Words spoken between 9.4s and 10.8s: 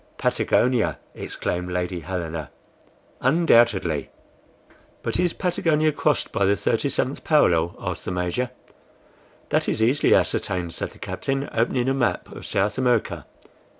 "That is easily ascertained,"